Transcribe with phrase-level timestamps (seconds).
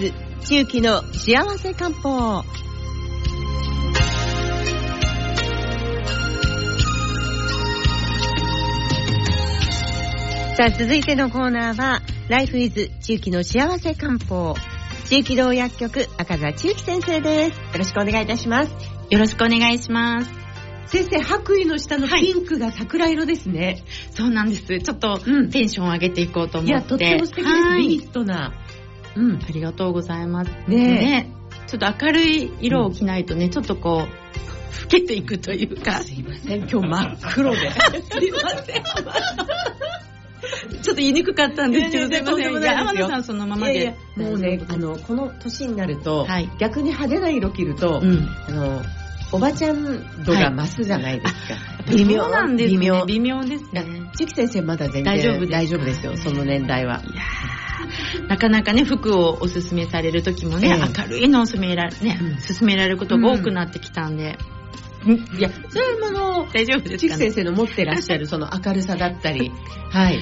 [0.00, 0.14] ズ
[0.46, 2.42] 中期の幸せ漢方。
[10.56, 14.54] さあ続いてのコーナーはライフイズ中期の幸せ漢方。
[15.10, 17.58] 中期道薬局赤座中期先生です。
[17.58, 18.72] よろしくお願いいたします。
[19.10, 20.30] よろしくお願いします。
[20.86, 24.80] 先生白衣の下のピンクが桜色ですね、はい、そうなんです。
[24.80, 28.52] ちょっとテンション上げていこうと思って、うん、いやとっても素敵です、ビビッドな
[29.16, 30.50] うん、ありがとうございます。
[30.68, 31.32] ねね。
[31.66, 36.02] ちょっと明るい色を着ないとね、うん、ちょっとこう老けていくというか。
[36.02, 36.58] すいません。
[36.68, 37.70] 今日真っ黒で。
[38.10, 38.82] すいません。
[40.82, 42.62] ちょっと言いにくかったんですけど、すいません。
[42.62, 43.72] いや、天野さんそのままで。
[43.74, 48.82] いやいやもうね、あの、この年になると、はい、逆に派手な色着ると、うん、あの、
[49.32, 51.54] おばちゃん度が増すじゃないですか。
[51.54, 52.28] はい、微妙。
[52.28, 52.78] なんですね。
[52.78, 53.04] 微妙。
[53.04, 53.84] 微妙ですね。
[54.16, 57.00] 千木先生まだ全然大丈夫大丈夫ですよ、その年代は。
[57.04, 57.22] いや
[58.28, 64.38] なかなかね、服をおすすめされる時もね、えー、明るいのを勧められ、ね、うん、勧められることが多くなってきたんで。
[65.06, 69.50] うん、いや、それはあの、大丈夫です先生の持ってらっしゃる その明るさだったり、
[69.90, 70.20] はい。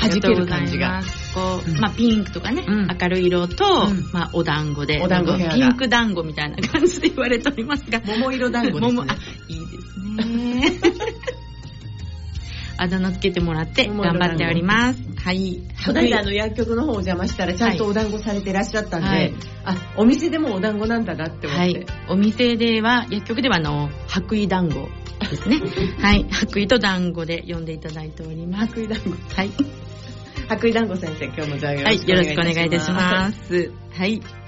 [0.00, 1.02] 弾ける感じが。
[1.34, 8.00] こう、まあピンクとかね、明るい色と、まあお団子で、お団子ピンク団子みたいな感じで言われておりますが。
[8.04, 9.02] 桃色団子ですね。
[9.48, 10.92] いいですね。
[12.82, 15.00] あだ名つけてもらって頑張っております。
[15.16, 15.62] はい。
[15.86, 21.62] この間あの薬局の方お邪魔したらちゃんとお団子されてらっしゃったんで、はい、あ、お店でもお団子なんだなって思って。
[21.62, 21.86] はい。
[22.08, 24.88] お店では、薬局ではあの、白衣団子
[25.30, 25.60] ですね。
[26.02, 26.26] はい。
[26.28, 28.74] 白衣と団子で呼んでいただいております。
[28.74, 29.34] 白衣団子。
[29.36, 29.50] はい。
[30.48, 32.34] 白衣団子先生、今日もじゃあよろしくお願いいたします。
[32.34, 32.34] はい。
[32.34, 33.72] よろしくお願いいたします。
[33.92, 34.42] はい。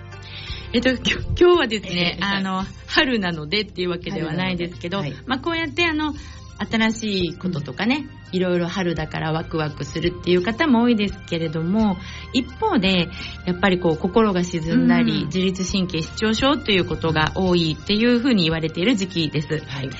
[0.73, 0.99] えっと、今
[1.37, 6.15] 日はですね、あの、春なのでっていうわけではないですけど、はい、まあこうやってあの、
[6.59, 11.97] 新しいこととかね、いろいろ春だからワクワクするっていう方も多いですけれども、
[12.33, 13.09] 一方で、
[13.47, 19.49] やっぱりこう心が沈んだり、自律神経失調症ということが多いっていうふうに言われている時期です。
[19.67, 19.91] はい、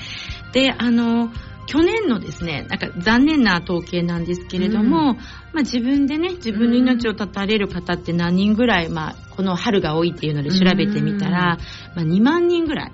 [0.53, 1.31] で、あの、
[1.67, 5.21] 去年のですね、なんか残念な統計なんですけれども、うん、ま
[5.57, 11.57] あ自分でね、自分の命を絶たれる方って何人ぐらい、まあこの春が多いっていうので調べてみたら、
[11.95, 12.91] まあ2万人ぐらい、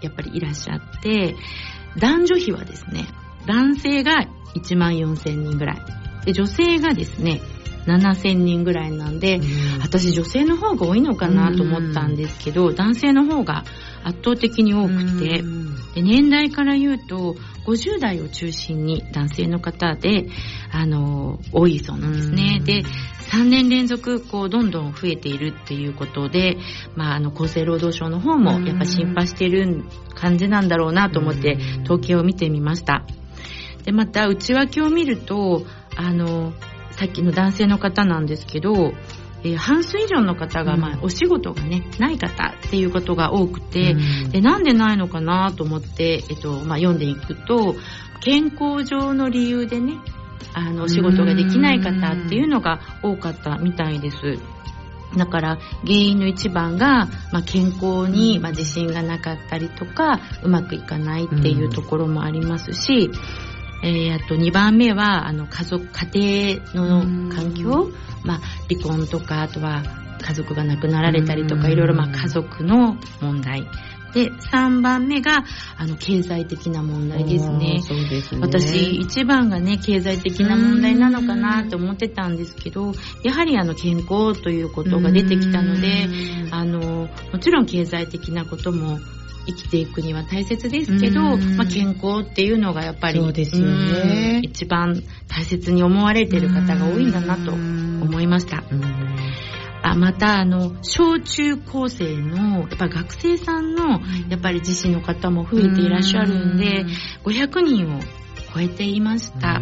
[0.00, 1.36] やっぱりいらっしゃって、
[1.98, 3.08] 男女比はですね、
[3.46, 5.82] 男性が1万4000人ぐらい。
[6.24, 7.40] で、女性がですね、
[7.86, 9.40] 7000人ぐらいなんで、
[9.80, 13.64] 私女性の方が多いのかなと思ったんですけど、男性の方が
[14.02, 15.42] 圧倒的に多くて、
[15.94, 17.36] で年代から言うと、
[17.66, 20.26] 50代を中心に男性の方で、
[20.70, 22.60] あの、多いそうなんですね。
[22.64, 22.84] で、
[23.32, 26.56] 3年連続、こう、どんどん増えているっていうことで、
[26.94, 29.84] まあ、あの、厚生労働省の方も、やっぱ心配している
[30.14, 33.04] 感じなんだろうなと思って、統計を見てみました。
[33.84, 35.66] で、また、内訳を見ると、
[35.96, 36.52] あの、
[36.92, 38.92] さっきの男性の方なんですけど、
[39.42, 43.96] えー、半数以上の方が、まあ、お仕事がね、ない方っていうことが多くて、う
[44.28, 47.74] ん、でなんでないのかなと思って、えっとまあ、読んでいくと
[48.20, 49.98] 健康上の理由でね
[50.54, 54.38] あのお仕事ができない方っていうのが多かったみたいです。
[55.16, 63.10] だから原因の一番が、まあ、健康に、まあ、自信がなかったりとかうまくいかないっていうところもありますし、
[63.82, 67.90] えー、あと2番目はあの家族家庭の環境、
[68.24, 69.82] まあ、離婚とかあとは
[70.20, 73.66] 家族が亡くなられたりとかいろいろまあ家族の問題
[74.16, 75.44] で3番目が
[75.76, 77.82] あの経済的な問題ですね。
[77.82, 78.40] そうですね。
[78.40, 86.08] 私一番がね経済的な問題なのかなと思ってたんですけどやはりあの健康ということが出てきたので
[86.50, 89.00] あのもちろん経済的なことも
[89.46, 94.40] 生きていくには大切ですけど、まあ、健康っていうのがやっぱりそうですよね。
[94.42, 98.64] 一番大切に思われてる方が多いんだなと思いました。
[99.90, 106.84] あまたあの小中高生のやっぱ学生さんのやっぱり自身の方も増えていらっしゃるんで
[107.24, 108.00] 500人を
[108.54, 109.60] 超えていました。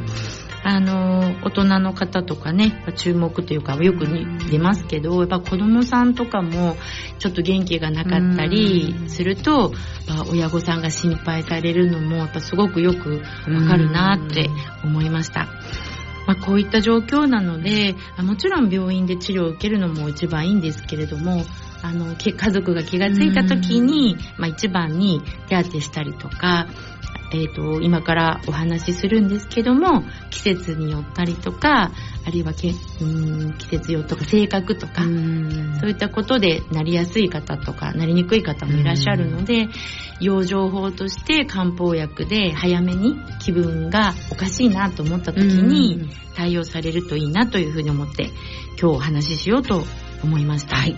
[0.66, 4.06] あの大人の方とかね注目というかよく
[4.50, 6.76] 出ますけどやっぱ子供さんとかも
[7.18, 9.72] ちょっと元気がなかったりすると、
[10.30, 14.48] 親御さんが心配されるのもやっぱすごくよくわかるなって
[14.82, 15.48] 思いました。
[16.26, 21.44] まあ、こういった状況なのでもちろん病院で治療を受けるのも一番いいんですけれども
[21.82, 26.66] あの家族が気がついた時に、まあ、一番に手当てしたりとか
[27.34, 31.90] えーと、今からお話しするんですけども季節によったりとか
[32.26, 35.10] あるいはけうん季節用とか性格とかそう
[35.90, 39.66] いったことでなりやすい方とかなりにくい方もいらっしゃるので
[40.20, 48.30] 養生法として漢方薬で早めに気分がおかしいなと思った時に対応されるといいなというふうに思って
[48.80, 49.82] 今日お話ししようと
[50.22, 50.76] 思いました。
[50.76, 50.96] はい。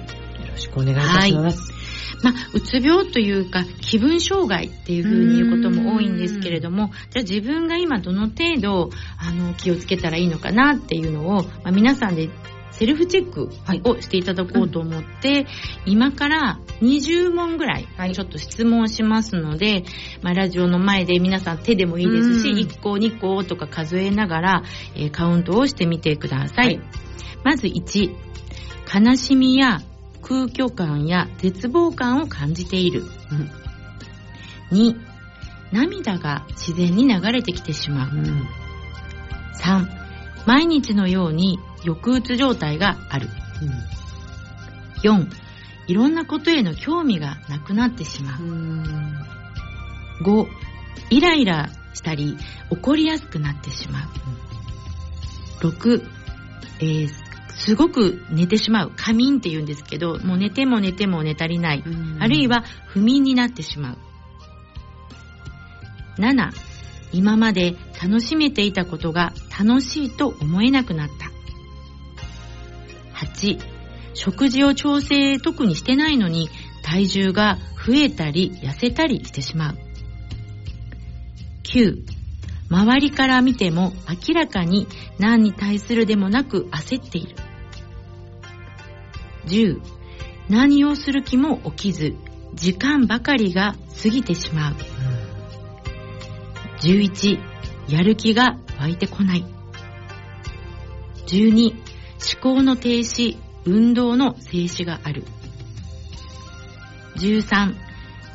[0.57, 1.71] ろしくお願いいたします。
[1.71, 1.76] はい
[2.23, 12.31] まあ、うつ病というか気分障害っていうふうに言うことも多いんですけれどもじゃあ自分が今どの程度あの気をつけたらいいのかなっていうのを、まあ、皆さんで
[12.77, 13.49] セルフチェック
[13.89, 15.41] をしていただこうと思って、はい。
[15.41, 15.47] うん、
[15.87, 19.85] 今から20問ぐらいちょっと質問しますので、はい、
[20.21, 24.63] まあ、ラジオの前で皆さん手でもいいですし、1個2個とか数えながら、
[24.95, 26.67] えー、カウントをしてみてください。
[26.67, 26.81] はい、
[27.45, 28.15] まず1、
[29.05, 29.81] 悲しみや
[30.27, 33.05] 空虚感や絶望感を感じている。
[34.73, 34.97] うん、2、
[35.71, 38.11] 涙が自然に流れてきてしまう。
[38.11, 38.45] うん、
[39.55, 39.87] 3、
[40.45, 43.29] 毎日のように抑うつ状態がある。
[45.05, 45.29] うん、4、
[45.87, 48.43] いろんなことへの興味がなくなってしまう。
[48.43, 48.83] う
[50.25, 50.47] 5、
[51.11, 52.37] イライラしたり
[52.71, 55.69] 怒りやすくなってしまう。
[55.69, 56.05] 6、
[56.81, 57.26] えー、
[57.57, 58.93] すごく寝てしまう。
[58.97, 61.83] 仮眠って言うんですけど、もう寝ても寝ても寝足りない。
[62.21, 63.99] あるいは不眠になってしまう。
[66.19, 66.51] 7、
[67.13, 71.31] 今まで楽しめていたことが楽しいと思えなくなった。
[73.27, 73.59] 8、
[74.15, 76.51] 食事を調整特にしてないのに
[76.83, 79.79] 体重が増えたり痩せたりしてしまう。
[81.65, 82.03] 9、
[82.69, 83.93] 周りから見ても
[84.29, 84.87] 明らかに
[85.19, 87.46] 何に対するでもなく焦っている。
[89.47, 89.81] 10、
[90.49, 92.15] 何をする気も起きず、
[92.55, 94.75] 時間ばかりが過ぎてしまう。
[96.81, 97.39] 11、
[97.89, 99.45] やる気が湧いてこない。
[101.27, 101.81] 12、思
[102.41, 105.25] 考の停止、運動の静止がある。
[107.17, 107.75] 13、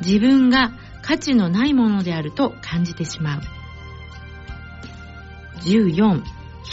[0.00, 0.72] 自分が
[1.02, 3.40] 価値のないものであると感じてしまう。
[5.60, 6.22] 14、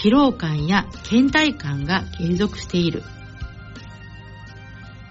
[0.04, 3.04] 疲労感や倦怠感が継続している。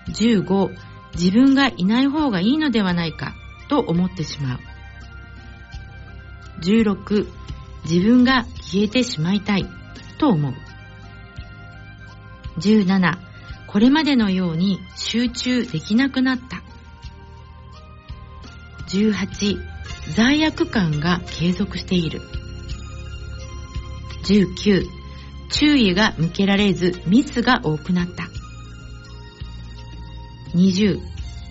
[0.09, 0.71] 15、
[1.15, 3.35] 自分がいない方がいいのではないか
[3.69, 4.59] と思ってしまう。
[6.61, 7.27] 16、
[7.85, 9.67] 自分が消えてしまいたい
[10.19, 10.55] と思う。
[12.59, 13.19] 17、
[13.67, 16.63] これまでのように集中できなくなった。
[18.89, 19.57] 18、
[20.15, 22.21] 罪悪感が継続している。
[24.25, 24.87] 19、
[25.51, 28.28] 注意が向けられずミスが多くなった。
[30.55, 31.01] 20、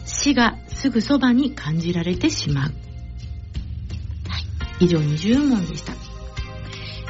[0.05, 2.69] 死がすぐそばに感じられてしまう。
[2.69, 2.69] は
[4.79, 5.94] い、以上20問でした。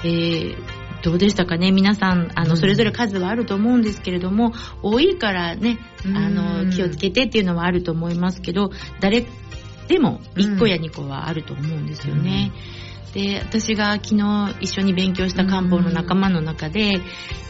[0.03, 0.55] えー、
[1.03, 1.71] どうでしたかね？
[1.71, 4.53] 皆さん、あの、それぞれ数はあると思うんですけれども、
[4.83, 9.25] 多いからね、あの、気をつけてっていうのはあると思いますけど、誰
[9.87, 12.51] でも1個や2個はあると思うんですよね。
[13.13, 16.99] で私が昨日一緒に勉強した漢方の仲間の中で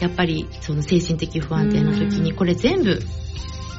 [0.00, 3.02] やっぱりその精神的不安定な時にこれ全部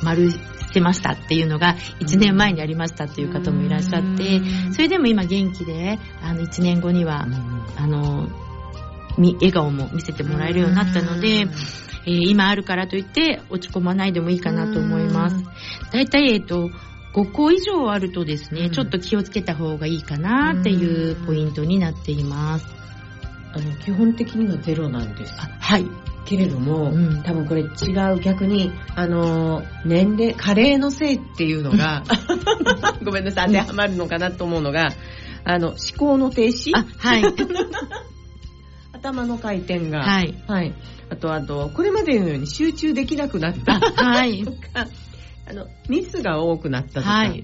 [0.03, 4.41] 丸してましたっていうのが1年前にありましたっていう方もいらっしゃって
[4.71, 7.25] それでも今元気であの1年後には
[7.75, 8.29] あの
[9.17, 11.47] 笑顔も見せてもらえるようになったので、
[12.05, 15.35] えー、今あるからといって落ち込まないでもいいかなと思います。
[15.91, 16.69] だいたい、えっ、と、
[17.13, 22.65] 5個以上あるとですね、ちょっと気をつけた方がいいかなっていうポイントになっています。
[23.51, 25.33] あの基本的にはゼロなんです。
[25.33, 25.85] はい。
[26.29, 27.65] けれども、うん、多分これ違
[28.13, 32.03] う逆にあの年齢加齢のせいっていうのが
[33.03, 34.89] ごめんなさい当てはまるのかなと思うのが
[35.43, 36.71] あの思考の停止？
[36.75, 37.23] あはい。
[38.93, 40.73] 頭の回転が、はい、はい、
[41.09, 43.79] あとあとこれまでのように集中できなくなった。
[43.79, 44.85] はい、 とか
[45.49, 47.43] あのミスが多くなったとか、はい。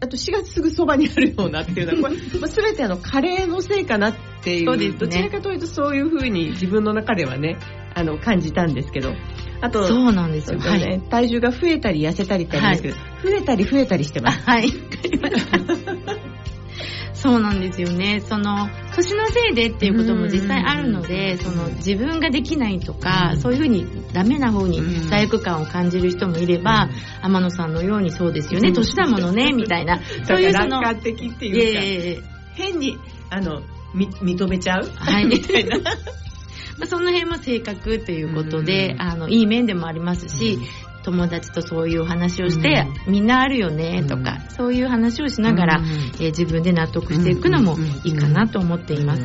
[0.00, 7.56] あと4月すぐそばにあるようなっていうのは、これ、まあ、全てあの加齢のせいかなっていう、うね、どちらかというとそういうふうに自分の中ではね、
[7.96, 9.14] あの、感じたんですけど、
[9.62, 14.42] あと、そうなんですよ、ね、はい、体重が増えたり痩せたりってありますけど、はい、増えたり増えたりしてます。
[14.44, 14.70] はい。
[17.14, 18.20] そうなんですよね。
[18.20, 26.90] その、年のせいでっていうことも実際あるので、その自分ができないとか、そういうふうにダメな方に罪悪感を感じる人もいれば、
[27.22, 30.00] 天野さんのようにそうですよね、年だものね、 みたいな。
[30.24, 30.82] そういうその。
[30.82, 32.22] 楽観的っていうか、
[32.54, 32.98] 変に、
[33.30, 33.62] あの、
[33.94, 34.90] 認めちゃう？
[34.94, 35.24] はい。
[35.26, 35.78] みたいな。
[36.86, 40.58] その辺も性格ということで、あの、いい面でもありますし、
[41.06, 49.22] 友達とそういう話をして、うん、みんなあるよねとか、うん、そういう話をしながら、うん、えー、自分で納得していくのもいいかなと思っています。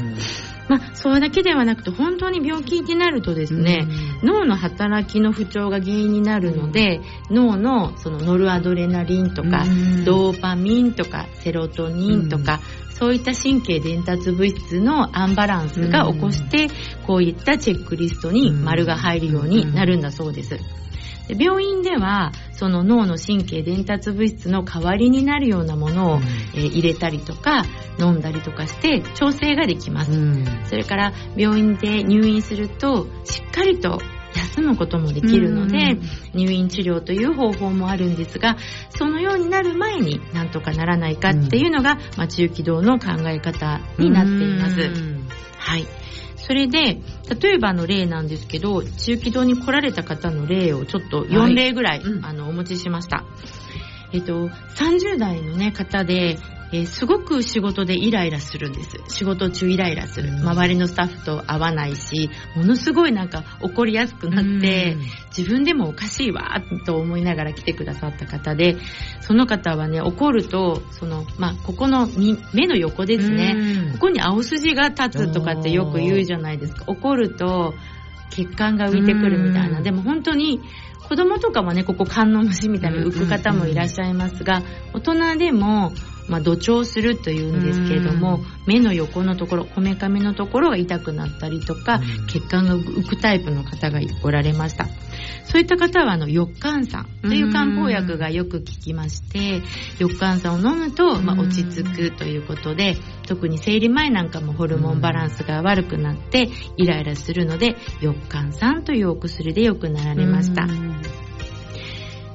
[0.69, 3.87] まあ、それだけではなくて本当に病気になるとですね、
[4.23, 9.65] 脳の働きの不調が原因になるので脳のそのノルアドレナリンとか、
[10.05, 12.61] ドーパミンとかセロトニンとか、
[13.01, 16.67] そういった神経伝達物質のアンバランスが起こして、
[17.07, 20.59] こういったチェックリストに丸が入るようになるんだそうです。
[21.27, 26.19] 病院ではその脳の神経伝達物質の代わりになるようなものを、
[26.53, 27.63] えー、入れたりとか
[27.99, 30.11] 飲んだりとかして調整ができます、
[30.69, 33.99] それから病院で入院するとしっかりと
[34.35, 35.97] 休むこともできるので、
[36.33, 38.57] 入院治療という方法もあるんですが
[38.89, 44.81] そのようになる前になんとかならないかっていうのが、まあ、中気道の考え方になっています。
[45.57, 45.87] はい。
[46.37, 46.99] それで、
[47.39, 53.25] 例えばの例なんですけど、中気道に来られた方の例をちょっと4例ぐらい、はい、あのお持ちしました。
[54.13, 56.37] えっと、30代の、ね、方で、
[56.73, 58.97] えー、すごく仕事でイライラするんです。
[59.09, 60.31] 仕事中イライラする。
[60.31, 64.95] 周りのスタッフと合わないし、ものすごいなんか怒りやすくなって、
[65.35, 68.77] 自分でもおかしいわ、と思いながら来てくださった方で、
[69.19, 72.07] その方はね、怒ると、その、まあ、ここの
[72.53, 76.85] 目の横ですね、ここに青筋が立つとかってよく言うじゃないですか。
[76.87, 77.73] 怒ると、
[78.29, 79.81] 血管が浮いてくるみたいな。
[79.81, 80.61] でも本当に、
[81.11, 84.63] 子供とかはね、ここ観音虫みたいに浮く方もいらっしゃいますが、
[84.93, 85.91] 大人でも、
[86.29, 91.99] まあ、土調するというんですけれども、目の横のところ、こめかみのところが痛くなったりとか、
[92.29, 94.87] 血管が浮くタイプの方がおられました。
[95.45, 99.61] そういった方は、あの、翼寒酸という漢方薬がよく効きまして、
[99.97, 102.95] 翼寒酸を飲むと、まあ、落ち着くということで、
[103.27, 110.67] 特に生理前なんかもホルモンバランスが悪くなって、イライラするので、翼寒酸というお薬でよくなられました。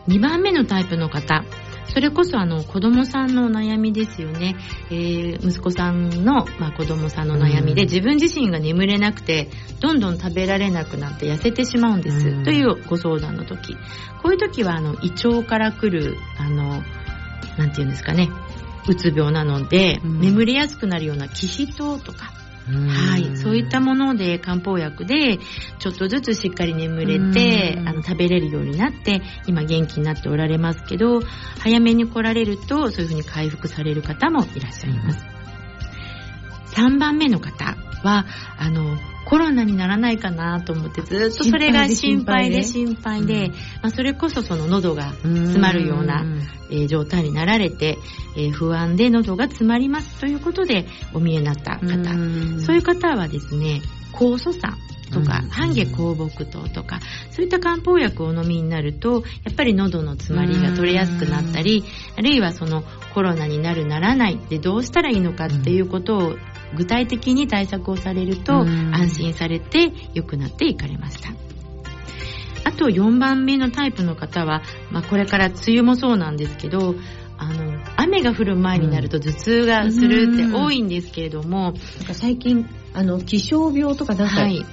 [0.08, 1.44] 2番目のタイプの方、
[1.88, 4.56] それこそあの子供さんのお悩みですよね、
[4.90, 9.48] えー、息子さんの、まあ、子供さんの悩みで、自分自身が眠れなくて
[9.80, 13.74] どんどん食べられなくなって痩せてしまうんです、というご相談の時。
[14.22, 16.82] こういう時はあの胃腸から来るあの
[17.56, 18.28] なんていうんですかね
[18.88, 22.32] うつ病なので、眠りやすくなるような気皮糖とか
[22.66, 25.38] はい、そういったもので漢方薬で
[25.78, 31.20] ちょっとずつしっかり眠れてあの食べれるようになって今元気になっておられますけど
[31.60, 35.24] 早めに来られるとそういうふうに回復される方もいらっしゃいます。
[36.74, 38.26] 3番目の方は
[38.58, 42.62] あのコロナにならないかなと思ってずっとそれが心配で。
[42.62, 43.48] 心配で、
[43.82, 46.24] まあ、それこそその喉が詰まるような、
[46.70, 47.98] えー、状態になられて、
[48.36, 52.60] えー、不安で喉が詰まりますということでお見えになった方。
[52.60, 54.78] そういう方はですね酵素酸
[55.12, 61.84] とか、半下香木糖とか、そういった漢方薬をお飲みになると、やっぱり喉の詰まりが取れやすくなったり、
[62.16, 62.82] あるいはその
[63.14, 66.36] コロナになるならないでどうしたらいいのかっていうことを
[66.74, 71.30] 具体的に対策をされると安心されて良くなっていかれました。
[72.64, 76.96] あと4番目のタイプの方は、まあ、これから梅雨もそうなんですけど
[77.38, 81.74] あの雨が降る前になると頭痛がするって多いんですけれども、なん
[82.06, 84.64] か最近あの気象病とかなんか、はい、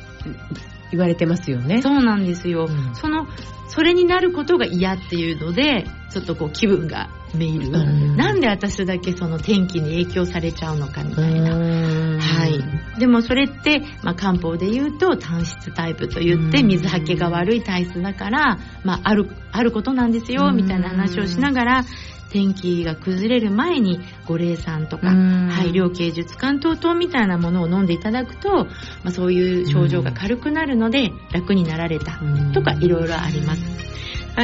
[0.92, 1.82] 言われてますよね。
[1.82, 3.28] そうなんですよ、うん、その
[3.70, 21.84] それになることが嫌っていうのでちょっとこう気分がめいる、うん、なんで私だけその天気に影響されちゃうのかみたいな、はい、でもそれって、まあ、漢方で言うと単質タイプと言って水はけが悪い体質だから、まあ、あるあることなんですよみたいな話をしながら
[22.32, 28.72] 天気が崩れる前に五苓散とか配慮芸術関東糖みたいなものを飲んでいただくと、ま
[29.06, 32.20] あ、そういう症状が軽くなるので楽になられた
[32.54, 33.62] とかいろいろあります。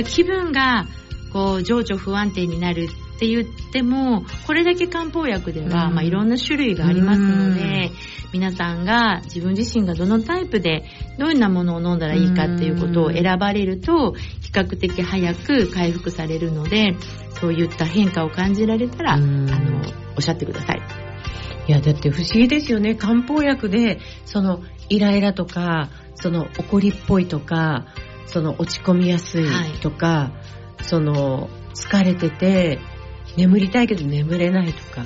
[0.05, 0.85] 気分が
[1.31, 7.91] こう情緒不安定になるって言ってもこれだけ漢方薬では、まあ、いろんな種類がありますので
[8.31, 10.85] 皆さんが自分自身がどのタイプで
[11.17, 16.95] どんなものを飲んだらいいかっていうことを選ばれると比較的早く回復されるので
[17.39, 19.81] そういった変化を感じられたら、あの、
[20.15, 20.81] おっしゃってください。
[21.67, 22.95] いや、だって不思議ですよね。
[22.95, 27.85] 漢方薬で、その、イライラとか、その、怒りっぽいとか、
[28.25, 29.45] その、落ち込みやすい
[29.81, 32.79] とか、はい、その、疲れてて、
[33.37, 35.05] 眠りたいけど眠れないとか、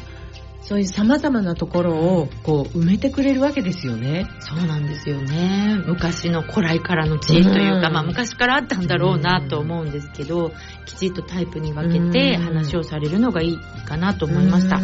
[0.64, 4.28] そういう様々なところをこう埋めてくれるわけですよね。
[4.40, 5.78] そうなんですよね。
[5.86, 10.54] 昔の古来からの知恵というか、まあ昔からあったんだろうなと思うんですけど、
[10.86, 14.80] きちっとタイプに分けて話をされるのがいいかなと思いました。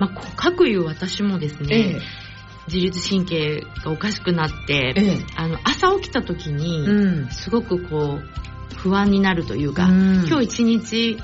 [0.00, 2.00] まあ、各言う私もですね、ええ。
[2.66, 8.28] 自律神経がおかしくなって、ええ、あの朝起きた時にすごくこう
[8.78, 11.18] 不安になるというか、うん、今日一日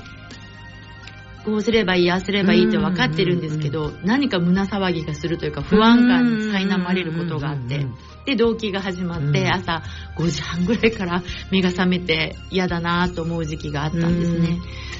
[1.45, 7.85] こうすればいいああすればいいって分かってるんですけど、何か胸騒ぎがするというか不安感に苛まれることがあって、
[8.25, 9.83] で動機が始まって朝
[10.17, 14.57] 5時半ぐらいから目が覚めて嫌だなと思う時期があったんですね。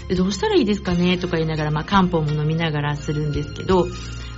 [0.07, 3.87] でどうしたらいいですかねとか言いながら、まあ、漢方も飲みながらするんですけど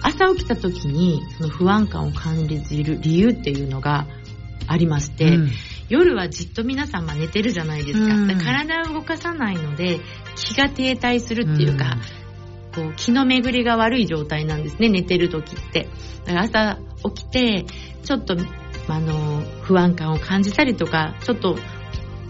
[0.01, 4.07] 朝起きた時にその不安感を感じる理由っていうのが
[4.67, 5.51] ありまして、うん、
[5.89, 8.33] 夜はじっと皆さん寝てるじゃないですか。
[8.35, 9.99] か体を動かさないので
[10.35, 11.97] 気が停滞するっていうか、
[12.75, 15.89] こう気の巡りが悪い状態なんですね寝てる時って。
[16.25, 16.79] だから朝
[17.13, 17.65] 起きて
[18.03, 18.35] ちょっと
[18.87, 21.57] あの不安感を感じたりとかちょっと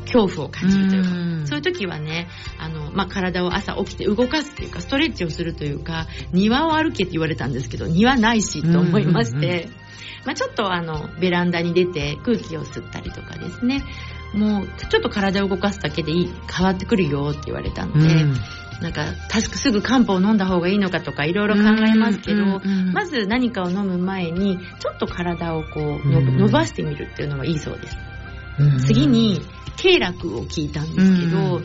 [0.07, 9.67] 恐怖を感じるというか、うそういう時はね、あの、まあ、体を朝起きて動かすっていうか、ストレッチをするというか、庭を歩けって言われたんですけど、庭ないしと思いまして、
[10.25, 13.83] まあ、ちょっとあの、ベランダに出て空気を吸ったりとかですね、
[14.33, 18.25] もう、ちょっと体を動かすだけでいい、変わってくるよって言われたので、
[18.81, 22.59] なんか、確かすぐ漢方を飲んだ方がいいのかとかいろいろ考えますけど、
[22.93, 27.97] まず何かを飲む前に、ちょっと体をこう、伸ばしてみるっていうのがいいそうです。
[28.85, 29.41] 次に、
[29.77, 31.61] 経絡を聞いたんですけど、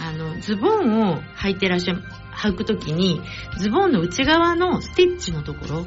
[0.00, 2.02] あの、ズボンを履いてらっしゃる、
[2.34, 3.20] 履くときに、
[3.58, 5.86] ズボンの内側のステッチのところ、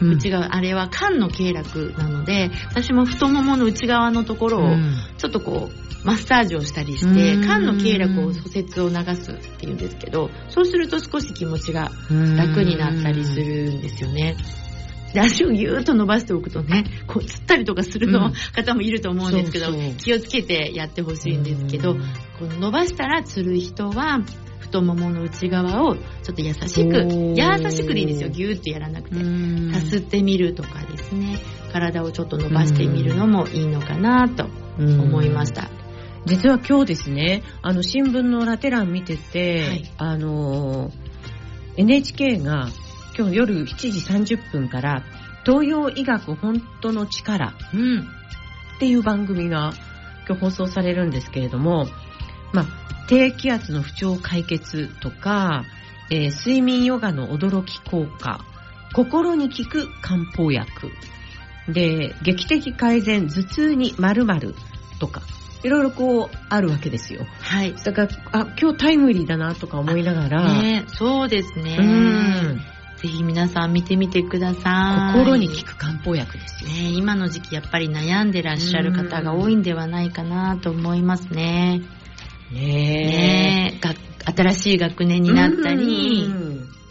[0.00, 4.76] 内側、あれは肝の経絡なので、私も太ももの内側のところを、
[5.18, 14.36] ちょっとこう、マッサージをしたりして、肝の経絡を、疎節を流すっていうんですけど、そうすると少し気持ちが楽になったりするんですよね。
[15.12, 21.96] で足をぎゅーっと伸ばしておくとねこうつったりとかするの、方もいると思うんですけど気をつけてやってほしいんですけど、
[22.38, 24.20] この伸ばしたらつる人は
[24.70, 29.16] 太ももの内側をちょっと優しく優しくでいいですよぎゅーっとやらなくて
[29.72, 31.38] さすってみるとかですね。
[31.72, 34.46] 体をちょっと伸ばしてみるのもいいのかなと
[34.78, 35.68] 思いました。
[36.26, 40.90] 実は今日ですね、あの新聞のラテ欄見てて、はい、あの
[41.76, 42.68] NHK が
[43.16, 45.02] 今日夜7時30分から
[45.44, 48.04] 東洋医学本当の力、うん、っ
[48.78, 49.72] ていう番組が
[50.26, 51.86] 今日放送されるんですけれども、
[52.52, 52.66] まあ、
[53.08, 55.64] 低気圧の不調解決とか、
[56.10, 58.44] えー、睡眠ヨガの驚き効果、
[58.92, 60.90] 心に効く漢方薬、
[61.68, 64.54] で、劇的改善、頭痛に〇〇
[64.98, 65.22] とか、
[65.62, 67.26] いろいろこうあるわけですよ。
[67.40, 67.74] はい。
[67.74, 70.62] だから、あ、今日タイムリーだなとか思いながら。
[70.62, 71.76] ね、そうですね。
[71.78, 72.60] うん。
[72.96, 75.18] ぜひ皆さん見てみてください。
[75.18, 76.70] 心に効く漢方薬ですよ。
[76.70, 81.82] ね、今の時期やっぱり悩んでらっしゃる方が多いんではないかなと思いますね。
[82.52, 84.00] ねえ。
[84.22, 86.30] 新しい学年になったり、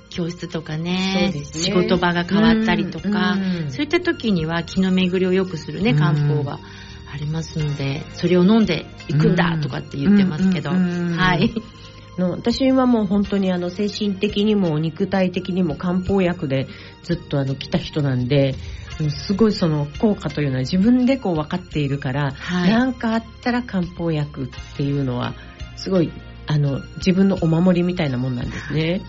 [0.10, 3.38] 教室とかね、ね、仕事場が変わったりとか、
[3.70, 6.60] そういった時には気の巡りを良くするね、漢方が
[7.14, 11.54] ありますので、それを飲んでいくんだとかって言ってますけど、はい。
[12.20, 16.68] の私はもう本当にあの精神的にも肉体的にも漢方薬で
[17.02, 18.56] ずっとあの来た人なんで、
[19.10, 25.34] すごいその効果というのは自分でこう分かっているから、はい、なんかあったら漢方薬っていうのは
[25.78, 26.12] すごい
[26.48, 29.02] あの自分のお守りみたいなもんなんですね。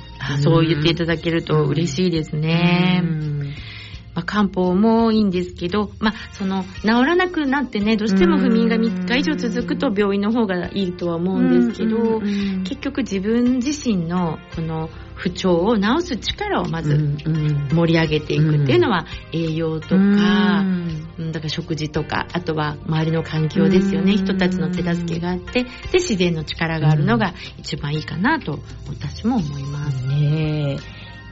[0.42, 3.00] そう言っていただけると嬉しいですね。
[3.02, 3.54] うん
[4.14, 16.96] まあ、漢方もいいんですけど、まあ、その治らなくなってねどうしても不眠が3日以上続くと病院の方がいいとは思うんですけど、結局自分自身のこの不調を治す力をまず
[17.72, 20.64] 盛り上げていくっていうのは栄養とか、
[21.32, 24.16] だから食事とかあとは周りの環境ですよね。
[24.16, 30.06] 人たちの手助けがあってで自然の力があるのが一番いいかなと私も思います。
[30.06, 30.78] ね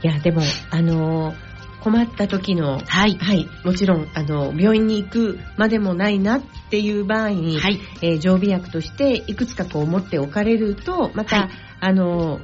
[0.01, 1.48] いやでもあのー
[1.81, 12.39] 困った時の、はい、はい、もちろんあの病院に行くまでもないなっていう場合に、はい、えー、常備薬としていくつかこう持っておかれるとまた、はい、あの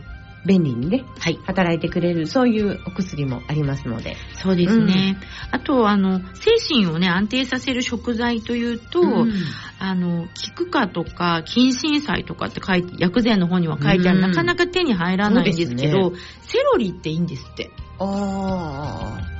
[0.45, 4.15] 便利にね、はい、働いてくれるそういうお薬もありますので。
[4.35, 5.17] そうですね、
[5.51, 9.33] うん、あとあの精神をね安定させる食材というと、うん、
[9.79, 19.35] あの菊花とか近親菜とかって書いて薬膳の方には書いてある、うん、なかなか手に入らないんですけど、ね、セロリっていいんですってああ。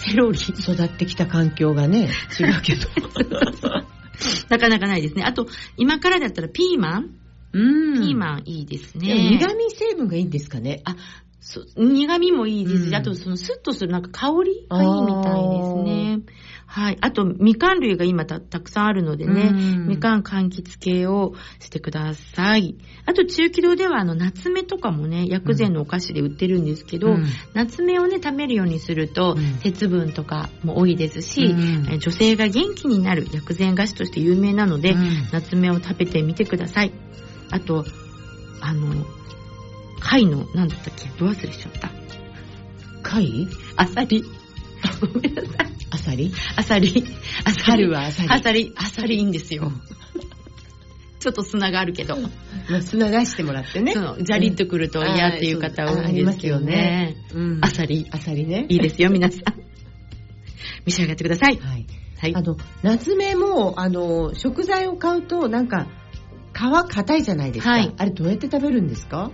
[0.00, 2.88] セロリ育ってきた環境がね、違うけど。
[4.48, 5.24] なかなかないですね。
[5.24, 7.10] あと、今からだったらピーマン
[7.52, 7.58] う
[7.98, 8.00] ん。
[8.00, 9.14] ピーマンいいですね。
[9.38, 10.82] 苦味成分がいいんですかね。
[10.84, 10.96] あ、
[11.76, 15.59] 苦味もいいですし、うん、あとそのスッとするなんか香りがいいみたいで。
[16.90, 16.98] はい。
[17.00, 19.52] あと、みかん類が今たたくさんあるのでね、
[19.86, 22.76] みかん柑橘系をしてください。
[23.06, 34.96] あと、中気道では、あの、夏目とかもね、薬膳のお菓子で売ってるんですけど、うん、夏目をね、食べるようにすると、うん、鉄分とかも多いですし、うん、女性が元気になる薬膳菓子として有名なので、
[35.32, 36.92] 夏目を食べてみてください。
[37.50, 37.84] あと、
[38.60, 39.06] あの、
[40.00, 41.08] 貝の、なんだったっけ？
[41.20, 41.90] ど忘れしちゃった。
[43.02, 43.46] 貝？
[43.76, 44.24] あさり。
[45.00, 45.54] ごめんなさい。
[45.90, 46.32] あさり？
[46.56, 47.04] あさり。
[47.44, 48.28] あさりはあさり。
[48.30, 49.72] あさり、あさりいいんですよ。
[51.20, 52.16] ちょっと砂があるけど。
[52.70, 53.92] まあ、砂出してもらってね。
[53.92, 57.16] そう、ジャリッとくると嫌っていう方多いんですよね。
[57.60, 58.06] あさり。
[58.10, 58.66] あさりね。
[58.68, 59.42] いいですよ、皆さん。
[60.86, 61.58] 召し上がってください。
[61.58, 61.86] はい。
[62.18, 65.86] はい、あの夏目もあの食材を買うとなんか
[66.52, 69.30] 皮硬いじゃないですか、はい、あれどうやって食べるんですか？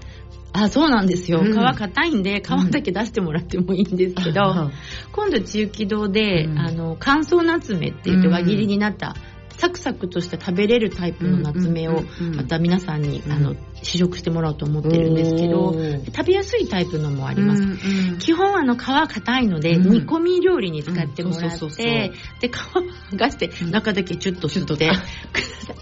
[0.57, 4.73] あそうなんですよ、うん、皮硬いんで皮だけ出してもらってもいいんですけど、うん、
[5.13, 9.15] 今度中気堂で、うん、あの乾燥夏目って言って輪切りになった
[9.59, 12.03] サクサクとして食べれるタイプの夏目を
[12.35, 15.73] また皆さんに、あの試食してもらおうと思ってるんですけど
[16.15, 24.91] 食べやすいタイプのもあります、うんうん、基本あの皮硬いので、煮込み料理に使ってもらってで皮剥がして中だけチュッとすって、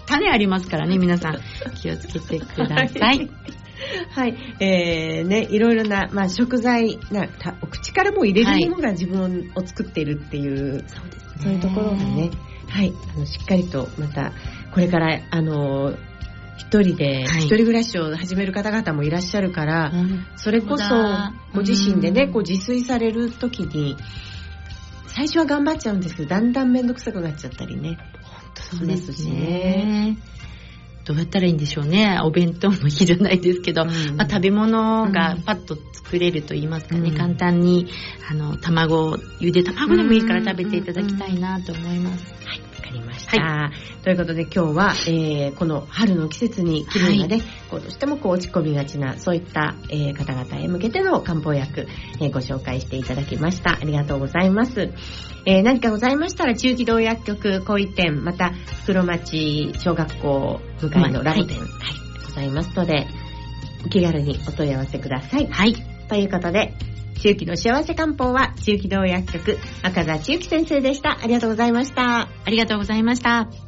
[0.05, 1.39] 種ありますからね皆さん。
[1.81, 2.99] 気をつけてください。
[2.99, 3.29] はい、
[4.59, 7.27] えー、ね、いろいろな、まあ、食材な
[7.61, 12.31] お口からも入れるものが自分を作っているっていう、はい、そうですね、そういうところがね、
[12.67, 14.31] はい、あのしっかりとまた
[14.71, 15.93] これからあの
[16.57, 19.91] 一人で、一人暮らしを始める方々もいらっしゃるから、
[20.37, 20.85] それこそ
[21.53, 23.97] ご自身でね、こう自炊される時に
[25.07, 27.97] 最初は頑張っちゃうんですけどだんだん面倒くさくなっちゃったりね。
[28.23, 30.17] 本当そうですね
[31.05, 32.19] どうやったらいいんでしょうね。
[32.23, 37.87] お弁当もいいじゃないですけど、うん、まあ、食べ物がパッと作れると言いますかね、うん、簡単に
[38.29, 42.33] あの卵ゆで卵でもいいから食べていただきたいなと思います。
[42.45, 42.64] はい
[42.95, 51.87] りました、はい、ということで今日は、えー、この春の季節に気分がね、はい、こうどうしてもこう落ち込みがちなそういった、えー、方々へ向けての漢方薬、
[52.21, 53.73] えー、ご紹介していただきました。
[53.73, 54.93] ありがとうございます、
[55.45, 58.51] え何かございましたら中気道薬局小井店また
[58.83, 61.11] 袋町小学校向かい。
[61.11, 61.67] のラボ店、はい、
[62.25, 63.07] ございますので
[63.85, 65.47] お気軽にお問い合わせください。
[65.47, 65.75] はい。
[66.07, 66.73] ということで
[67.25, 71.17] 中期の幸せ漢方は中期同薬局赤座中期先生でした。
[71.19, 72.29] ありがとうございました。
[72.45, 73.64] ありがとうございました。